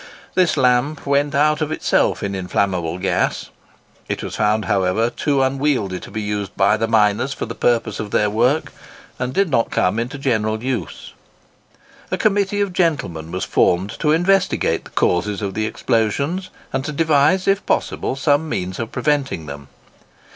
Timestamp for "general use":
10.17-11.13